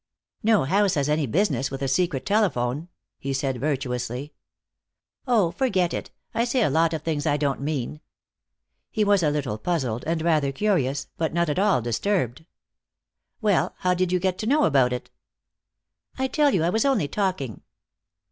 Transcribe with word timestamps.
"No 0.41 0.63
house 0.63 0.95
has 0.95 1.07
any 1.07 1.27
business 1.27 1.69
with 1.69 1.83
a 1.83 1.87
secret 1.87 2.25
telephone," 2.25 2.87
he 3.19 3.33
said 3.33 3.59
virtuously. 3.59 4.33
"Oh, 5.27 5.51
forget 5.51 5.93
it. 5.93 6.09
I 6.33 6.43
say 6.43 6.63
a 6.63 6.71
lot 6.71 6.95
of 6.95 7.03
things 7.03 7.27
I 7.27 7.37
don't 7.37 7.61
mean." 7.61 8.01
He 8.89 9.03
was 9.03 9.21
a 9.21 9.29
little 9.29 9.59
puzzled 9.59 10.03
and 10.07 10.23
rather 10.23 10.51
curious, 10.51 11.05
but 11.17 11.35
not 11.35 11.49
at 11.49 11.59
all 11.59 11.83
disturbed. 11.83 12.45
"Well, 13.41 13.75
how 13.81 13.93
did 13.93 14.11
you 14.11 14.17
get 14.19 14.39
to 14.39 14.47
know 14.47 14.63
about 14.63 14.91
it?" 14.91 15.11
"I 16.17 16.25
tell 16.25 16.51
you 16.51 16.63
I 16.63 16.71
was 16.71 16.83
only 16.83 17.07
talking." 17.07 17.61